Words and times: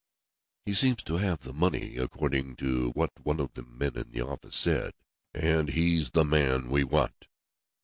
"He 0.65 0.73
seems 0.73 1.03
to 1.03 1.17
have 1.17 1.43
the 1.43 1.53
money, 1.53 1.97
according 1.97 2.55
to 2.55 2.89
what 2.95 3.11
one 3.21 3.39
of 3.39 3.53
the 3.53 3.61
men 3.61 3.95
in 3.95 4.09
the 4.11 4.21
office 4.21 4.55
said, 4.55 4.93
and 5.31 5.69
he's 5.69 6.09
the 6.09 6.25
man 6.25 6.69
we 6.69 6.83
want." 6.83 7.27